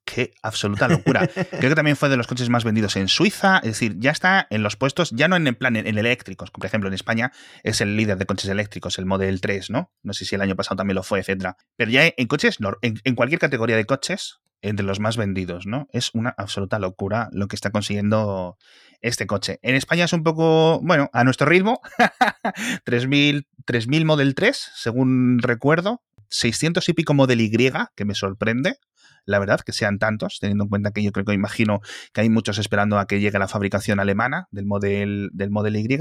[0.06, 1.28] Qué absoluta locura.
[1.50, 3.58] Creo que también fue de los coches más vendidos en Suiza.
[3.60, 6.52] Es decir, ya está en los puestos, ya no en el plan en, eléctricos.
[6.52, 7.32] Por ejemplo, en España
[7.64, 9.92] es el líder de coches eléctricos, el Model 3, ¿no?
[10.04, 11.58] No sé si el año pasado también lo fue, etcétera.
[11.78, 15.88] Pero ya en coches, en cualquier categoría de coches, entre los más vendidos, ¿no?
[15.92, 18.58] Es una absoluta locura lo que está consiguiendo
[19.02, 19.60] este coche.
[19.62, 21.82] En España es un poco, bueno, a nuestro ritmo,
[22.86, 27.52] 3.000, Model 3, según recuerdo, 600 y pico Model Y,
[27.96, 28.78] que me sorprende,
[29.26, 31.82] la verdad, que sean tantos, teniendo en cuenta que yo creo que imagino
[32.14, 36.00] que hay muchos esperando a que llegue la fabricación alemana del Model, del model Y.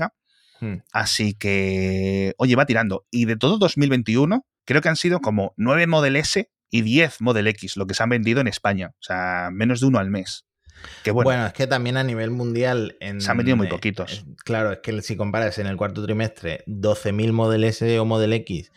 [0.61, 0.83] Hmm.
[0.93, 3.07] Así que, oye, va tirando.
[3.11, 7.47] Y de todo 2021, creo que han sido como 9 Model S y 10 Model
[7.49, 8.95] X, lo que se han vendido en España.
[8.95, 10.47] O sea, menos de uno al mes.
[11.13, 12.97] bueno, es que también a nivel mundial.
[13.19, 14.25] se han vendido muy poquitos.
[14.43, 18.73] claro, es que si comparas en el cuarto trimestre 12.000 Model S o Model X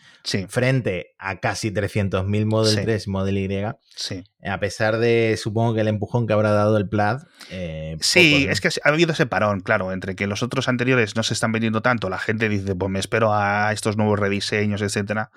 [0.48, 3.48] frente a casi 300.000 Model 3 y Model Y,
[3.94, 4.24] sí.
[4.44, 7.20] a pesar de, supongo que el empujón que habrá dado el Plaid.
[7.50, 11.22] Eh, sí, es que ha habido ese parón, claro, entre que los otros anteriores no
[11.22, 15.30] se están vendiendo tanto, la gente dice, pues me espero a estos nuevos rediseños, etcétera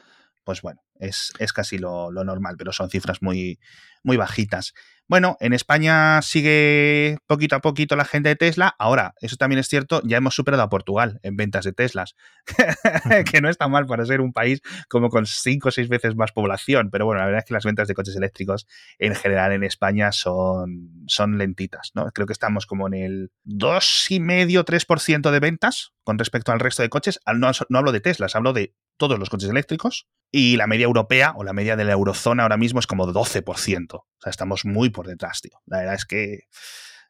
[0.49, 3.59] pues bueno, es, casi lo, normal, pero son cifras muy,
[4.01, 4.73] muy bajitas.
[5.07, 8.73] Bueno, en España sigue poquito a poquito la gente de Tesla.
[8.79, 12.15] Ahora, eso también es cierto, ya hemos superado a Portugal en ventas de Teslas,
[13.31, 16.31] que no está mal para ser un país como con cinco o seis veces más
[16.31, 18.65] población, pero bueno, la verdad es que las ventas de coches eléctricos
[18.97, 22.09] en general en España son, son lentitas, ¿no?
[22.09, 27.19] Creo que estamos como en el 2,5-3% de ventas con respecto al resto de coches.
[27.35, 31.33] No, no hablo de Teslas, hablo de todos los coches eléctricos y la media europea
[31.35, 33.93] o la media de la eurozona ahora mismo es como 12%.
[33.93, 35.59] O sea, estamos muy por detrás, tío.
[35.65, 36.41] La verdad es que...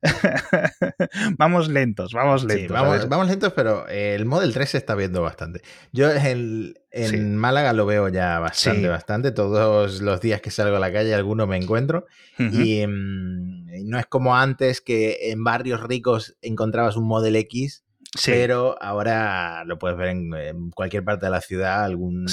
[1.37, 2.71] vamos lentos, vamos lentos.
[2.71, 5.61] vamos, lentos, pero el Model 3 se está viendo bastante.
[5.91, 9.31] Yo en, Málaga lo veo ya bastante, bastante.
[9.33, 12.05] Todos los días que salgo a la calle, alguno me encuentro.
[12.37, 17.83] y, mm, y, no es como antes que en barrios ricos encontrabas un Model X
[18.25, 22.27] pero ahora lo puedes ver en, cualquier parte de la ciudad, algún...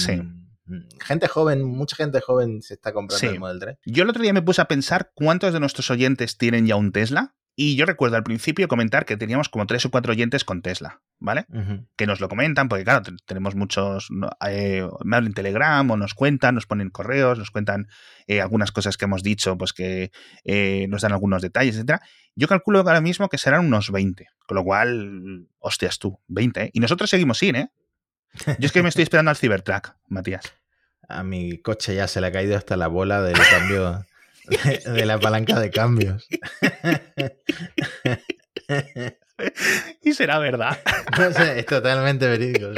[1.00, 3.78] Gente joven, mucha gente joven se está comprando el Model 3.
[3.86, 6.90] Yo el otro día me puse a pensar cuántos de nuestros oyentes tienen ya un
[6.90, 10.60] Tesla Y yo recuerdo al principio comentar que teníamos como tres o cuatro oyentes con
[10.60, 11.46] Tesla, ¿vale?
[11.96, 14.10] Que nos lo comentan, porque claro, tenemos muchos,
[14.46, 17.88] eh, me hablan en Telegram o nos cuentan, nos ponen correos, nos cuentan
[18.26, 20.12] eh, algunas cosas que hemos dicho, pues que
[20.44, 22.02] eh, nos dan algunos detalles, etcétera.
[22.34, 26.70] Yo calculo ahora mismo que serán unos 20, con lo cual, hostias tú, 20, ¿eh?
[26.74, 27.70] Y nosotros seguimos sin, ¿eh?
[28.58, 30.52] Yo es que me estoy esperando al Cybertruck, Matías.
[31.08, 34.04] A mi coche ya se le ha caído hasta la bola del cambio
[34.86, 36.26] de, la palanca de cambios.
[40.02, 40.78] y será verdad.
[41.18, 42.72] No sé, es totalmente verídico.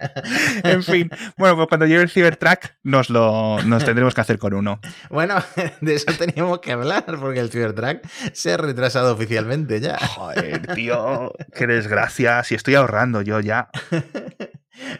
[0.64, 4.54] en fin, bueno, pues cuando llegue el Cybertruck nos lo nos tendremos que hacer con
[4.54, 4.80] uno.
[5.08, 5.42] Bueno,
[5.80, 9.98] de eso teníamos que hablar, porque el Cybertruck se ha retrasado oficialmente ya.
[9.98, 12.42] Joder, tío, qué desgracia.
[12.44, 13.70] Si estoy ahorrando yo ya.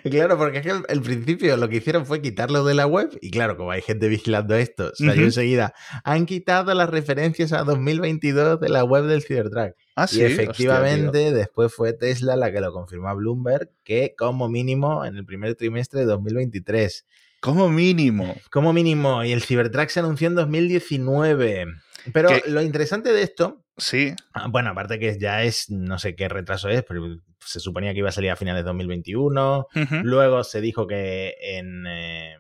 [0.05, 3.31] Claro, porque es que al, principio lo que hicieron fue quitarlo de la web y
[3.31, 8.69] claro, como hay gente vigilando esto, salió enseguida, han quitado las referencias a 2022 de
[8.69, 9.75] la web del Cybertruck.
[9.97, 15.05] Ah, y efectivamente, después fue Tesla la que lo confirmó a Bloomberg, que como mínimo
[15.05, 17.07] en el primer trimestre de 2023.
[17.41, 18.37] Como mínimo.
[18.51, 19.25] Como mínimo.
[19.25, 21.67] Y el Cybertruck se anunció en 2019.
[22.13, 23.65] Pero lo interesante de esto.
[23.81, 24.15] Sí.
[24.33, 28.01] Ah, bueno, aparte que ya es, no sé qué retraso es, pero se suponía que
[28.01, 29.67] iba a salir a finales de 2021.
[30.03, 32.37] Luego se dijo que en, eh,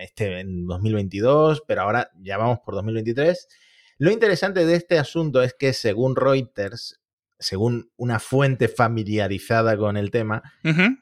[0.00, 3.48] este, en 2022, pero ahora ya vamos por 2023.
[3.98, 7.00] Lo interesante de este asunto es que según Reuters,
[7.38, 10.42] según una fuente familiarizada con el tema,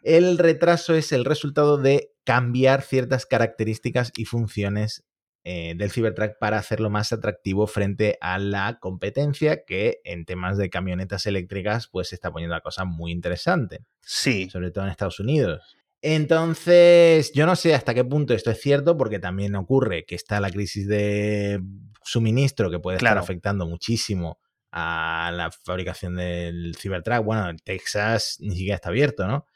[0.02, 5.04] el retraso es el resultado de cambiar ciertas características y funciones
[5.46, 10.70] eh, del Cybertruck para hacerlo más atractivo frente a la competencia que en temas de
[10.70, 13.84] camionetas eléctricas pues se está poniendo la cosa muy interesante.
[14.00, 14.48] Sí.
[14.50, 15.76] Sobre todo en Estados Unidos.
[16.00, 20.40] Entonces, yo no sé hasta qué punto esto es cierto, porque también ocurre que está
[20.40, 21.62] la crisis de
[22.02, 24.38] suministro que puede estar afectando muchísimo
[24.70, 27.24] a la fabricación del Cybertruck.
[27.24, 29.46] Bueno, en Texas ni siquiera está abierto, ¿no?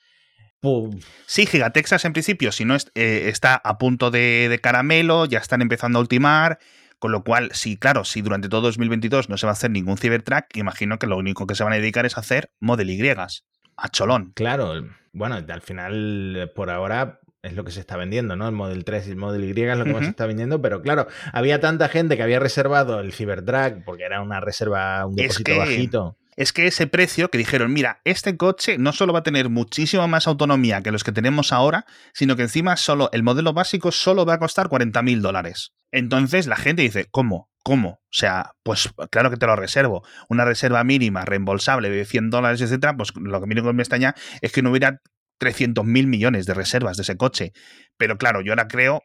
[1.27, 5.99] Sí, Gigatexas en principio, si no eh, está a punto de, caramelo, ya están empezando
[5.99, 6.59] a ultimar,
[6.99, 9.99] con lo cual, sí, claro, si durante todo 2022 no se va a hacer ningún
[9.99, 13.09] Cybertruck, imagino que lo único que se van a dedicar es a hacer Model Y,
[13.11, 14.33] a cholón.
[14.35, 18.49] Claro, bueno, al final, por ahora, es lo que se está vendiendo, ¿no?
[18.49, 21.07] El Model 3 y el Model Y es lo que se está vendiendo, pero claro,
[21.33, 26.17] había tanta gente que había reservado el Cybertruck porque era una reserva, un depósito bajito
[26.39, 30.07] es que ese precio que dijeron, mira, este coche no solo va a tener muchísima
[30.07, 34.25] más autonomía que los que tenemos ahora, sino que encima solo el modelo básico solo
[34.25, 35.73] va a costar 40 mil dólares.
[35.91, 37.51] Entonces la gente dice, ¿cómo?
[37.65, 37.89] ¿Cómo?
[37.89, 40.07] O sea, pues claro que te lo reservo.
[40.29, 44.53] Una reserva mínima, reembolsable de 100 dólares, etcétera, pues lo que mínimo me extraña es
[44.53, 45.01] que no hubiera
[45.39, 47.53] 300 mil millones de reservas de ese coche.
[47.97, 49.03] Pero claro, yo ahora creo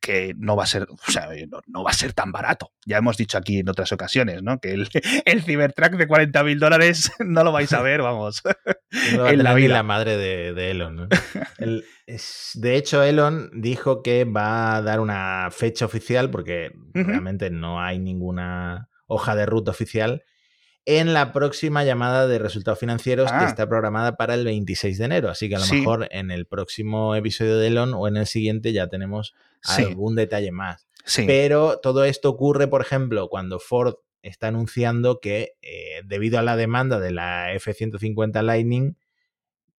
[0.00, 1.28] que no va a ser, o sea,
[1.66, 2.72] no, va a ser tan barato.
[2.86, 4.58] Ya hemos dicho aquí en otras ocasiones, ¿no?
[4.58, 4.88] Que el,
[5.24, 8.42] el Cybertruck de 40 mil dólares no lo vais a ver, vamos.
[8.90, 9.74] en la vida.
[9.74, 11.08] la madre de, Elon.
[12.54, 17.98] de hecho, Elon dijo que va a dar una fecha oficial, porque realmente no hay
[17.98, 20.22] ninguna hoja de ruta oficial,
[20.86, 23.46] en la próxima llamada de resultados financieros que ah.
[23.46, 25.30] está programada para el 26 de enero.
[25.30, 28.72] Así que a lo mejor en el próximo episodio de Elon o en el siguiente
[28.72, 30.86] ya tenemos algún detalle más.
[31.26, 36.56] Pero todo esto ocurre, por ejemplo, cuando Ford está anunciando que eh, debido a la
[36.56, 38.96] demanda de la F-150 Lightning,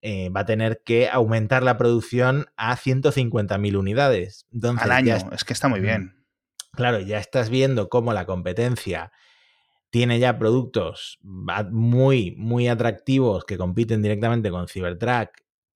[0.02, 4.46] eh, va a tener que aumentar la producción a 150.000 unidades.
[4.78, 6.26] Al año, es que está muy bien.
[6.72, 9.12] Claro, ya estás viendo cómo la competencia
[9.88, 15.30] tiene ya productos muy, muy atractivos que compiten directamente con Cybertruck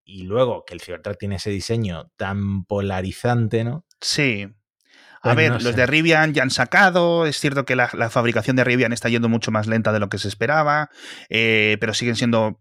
[0.04, 3.86] y luego que el Cybertruck tiene ese diseño tan polarizante, ¿no?
[4.00, 4.48] Sí.
[5.20, 8.64] A pues ver, los de Rivian ya han sacado, es cierto que la, fabricación de
[8.64, 10.90] Rivian está yendo mucho más lenta de lo que se esperaba,
[11.28, 12.60] eh, pero siguen siendo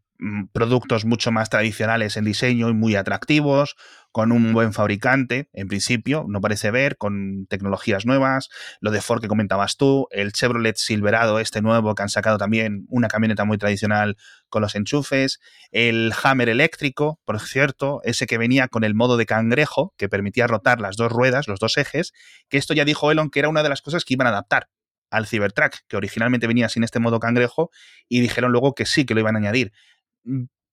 [0.52, 3.76] productos mucho más tradicionales en diseño y muy atractivos
[4.12, 8.50] con un buen fabricante, en principio, no parece ver, con tecnologías nuevas,
[8.80, 12.88] lo de Ford que comentabas tú, el Chevrolet Silverado, este nuevo que han sacado también,
[12.90, 14.18] una camioneta muy tradicional
[14.50, 15.40] con los enchufes,
[15.72, 20.48] el Hammer eléctrico, por cierto, ese que venía con el modo de cangrejo, que permitía
[20.48, 22.14] rotar las dos ruedas, los dos ejes,
[22.50, 24.70] que esto ya dijo Elon que era una de las cosas que iban a adaptar
[25.10, 27.70] al Cybertruck, que originalmente venía sin este modo cangrejo,
[28.10, 29.72] y dijeron luego que sí, que lo iban a añadir.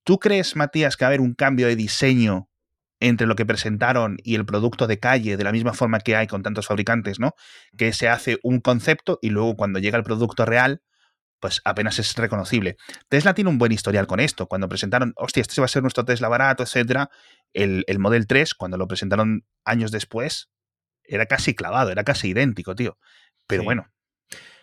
[0.04, 2.48] ¿Tú crees, Matías, que va a haber un cambio de diseño
[3.00, 6.26] entre lo que presentaron y el producto de calle, de la misma forma que hay
[6.26, 7.34] con tantos fabricantes, ¿no?
[7.76, 10.82] Que se hace un concepto y luego cuando llega el producto real,
[11.40, 12.76] pues apenas es reconocible.
[13.08, 14.46] Tesla tiene un buen historial con esto.
[14.46, 17.10] Cuando presentaron, hostia, este va a ser nuestro Tesla barato, etcétera,
[17.52, 20.50] el, el Model 3, cuando lo presentaron años después,
[21.02, 22.96] era casi clavado, era casi idéntico, tío.
[23.46, 23.86] Pero bueno.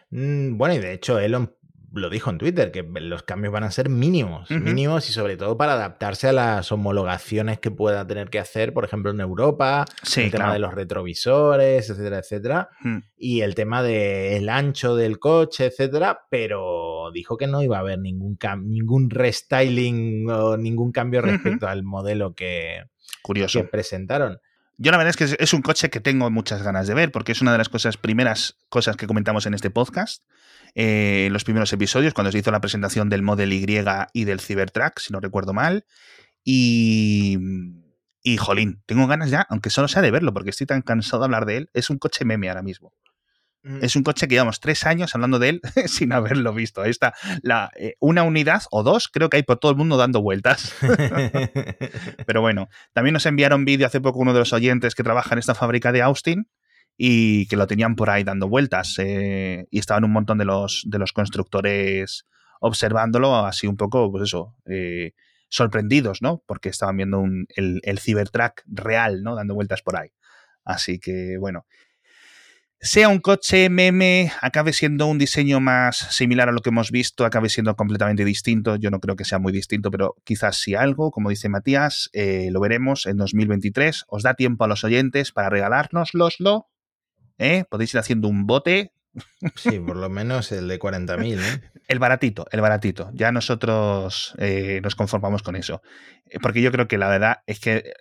[0.09, 1.55] Mm, bueno, y de hecho, Elon
[1.93, 5.57] lo dijo en Twitter, que los cambios van a ser mínimos, mínimos y sobre todo
[5.57, 10.21] para adaptarse a las homologaciones que pueda tener que hacer, por ejemplo, en Europa, Sí,
[10.21, 12.97] el tema de los retrovisores, etcétera, etcétera, Mm.
[13.17, 17.99] y el tema del ancho del coche, etcétera, pero dijo que no iba a haber
[17.99, 22.83] ningún, ningún restyling o ningún cambio respecto al modelo que,
[23.21, 23.59] Curioso.
[23.59, 24.39] que presentaron.
[24.77, 27.33] Yo la verdad es que es un coche que tengo muchas ganas de ver, porque
[27.33, 30.23] es una de las cosas, primeras cosas que comentamos en este podcast,
[30.75, 33.65] eh, en los primeros episodios, cuando se hizo la presentación del Model Y
[34.13, 35.85] y del Cybertruck, si no recuerdo mal.
[36.43, 37.37] Y.
[38.23, 41.25] Y jolín, tengo ganas ya, aunque solo sea de verlo, porque estoy tan cansado de
[41.25, 41.69] hablar de él.
[41.73, 42.93] Es un coche meme ahora mismo.
[43.63, 46.81] Es un coche que llevamos tres años hablando de él sin haberlo visto.
[46.81, 47.13] Ahí está
[47.43, 50.73] la, eh, una unidad o dos, creo que hay por todo el mundo dando vueltas.
[52.25, 55.39] Pero bueno, también nos enviaron vídeo hace poco uno de los oyentes que trabaja en
[55.39, 56.47] esta fábrica de Austin
[57.03, 58.95] y que lo tenían por ahí dando vueltas.
[58.99, 62.25] eh, y estaban un montón de los, de los constructores
[62.59, 65.13] observándolo así un poco, pues eso, eh,
[65.49, 66.43] sorprendidos, ¿no?
[66.45, 69.33] Porque estaban viendo un- el, el Cybertruck real, ¿no?
[69.35, 70.09] Dando vueltas por ahí.
[70.63, 71.65] Así que, bueno.
[72.83, 77.25] Sea un coche meme, acabe siendo un diseño más similar a lo que hemos visto,
[77.25, 78.75] acabe siendo completamente distinto.
[78.75, 82.49] Yo no creo que sea muy distinto, pero quizás sí algo, como dice Matías, eh,
[82.51, 84.05] lo veremos en 2023.
[84.07, 86.67] Os da tiempo a los oyentes para regalárnoslo.
[87.37, 87.63] ¿Eh?
[87.69, 88.93] Podéis ir haciendo un bote,
[89.57, 91.61] Sí, por lo menos el de 40.000, ¿eh?
[91.89, 93.09] el baratito, el baratito.
[93.13, 95.81] Ya nosotros eh, nos conformamos con eso.
[96.27, 97.91] Eh, Porque yo creo que la verdad es que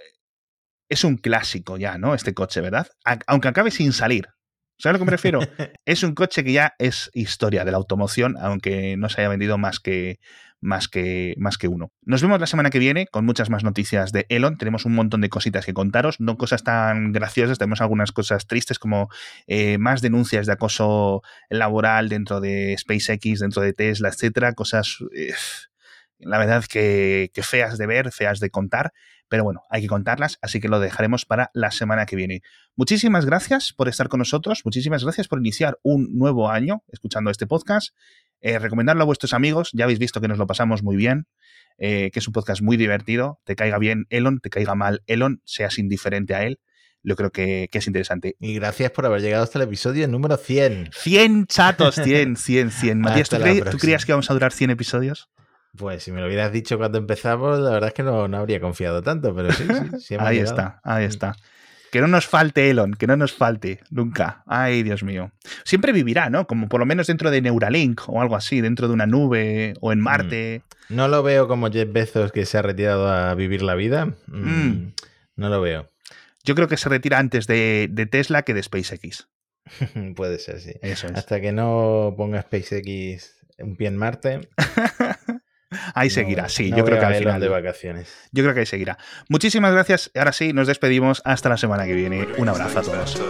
[0.89, 2.15] es un clásico ya, ¿no?
[2.15, 2.87] Este coche, ¿verdad?
[3.05, 4.29] A- Aunque acabe sin salir.
[4.79, 5.41] ¿Sabes a lo que me refiero?
[5.85, 9.59] es un coche que ya es historia de la automoción, aunque no se haya vendido
[9.59, 10.19] más que,
[10.61, 11.93] más que, más que uno.
[12.03, 14.59] Nos vemos la semana que viene con muchas más noticias de Elon.
[14.59, 18.79] Tenemos un montón de cositas que contaros, no cosas tan graciosas, tenemos algunas cosas tristes
[18.79, 19.09] como
[19.47, 25.33] eh, más denuncias de acoso laboral dentro de SpaceX, dentro de Tesla, etcétera, cosas, eh,
[26.19, 28.93] la verdad que, que feas de ver, feas de contar,
[29.29, 32.43] pero bueno, hay que contarlas, así que lo dejaremos para la semana que viene.
[32.75, 37.47] Muchísimas gracias por estar con nosotros, muchísimas gracias por iniciar un nuevo año escuchando este
[37.47, 37.95] podcast.
[38.41, 41.27] Eh, recomendarlo a vuestros amigos, ya habéis visto que nos lo pasamos muy bien,
[41.79, 45.41] eh, que es un podcast muy divertido, te caiga bien Elon, te caiga mal Elon,
[45.45, 46.59] seas indiferente a él,
[47.03, 48.37] yo creo que, que es interesante.
[48.39, 50.91] Y gracias por haber llegado hasta el episodio número 100.
[50.93, 53.01] 100 chatos, 100, 100, 100.
[53.01, 53.37] Matías, ¿tú,
[53.71, 55.31] ¿tú creías que íbamos a durar 100 episodios?
[55.77, 58.61] Pues si me lo hubieras dicho cuando empezamos, la verdad es que no, no habría
[58.61, 60.51] confiado tanto, pero sí, sí, sí Ahí llegado.
[60.51, 61.37] está, ahí está.
[61.91, 64.43] Que no nos falte Elon, que no nos falte, nunca.
[64.47, 65.33] Ay, Dios mío.
[65.65, 66.47] Siempre vivirá, ¿no?
[66.47, 69.93] Como por lo menos dentro de Neuralink o algo así, dentro de una nube o
[69.93, 70.63] en Marte.
[70.89, 74.07] No lo veo como Jeff Bezos que se ha retirado a vivir la vida.
[74.27, 74.93] Mm, Mm.
[75.37, 75.91] No lo veo.
[76.45, 79.29] Yo creo que se retira antes de, de Tesla que de SpaceX.
[80.17, 80.73] Puede ser, sí.
[80.83, 81.15] Eso es.
[81.15, 84.49] Hasta que no ponga SpaceX un pie en Marte.
[85.95, 87.41] Ahí no- seguirá, sí, no yo creo que al final.
[87.41, 88.13] de vacaciones.
[88.33, 88.99] Yo creo que ahí seguirá.
[89.29, 90.11] Muchísimas gracias.
[90.17, 91.23] Ahora sí, nos despedimos.
[91.25, 92.27] Hasta la semana que viene.
[92.39, 93.21] Un abrazo a todos.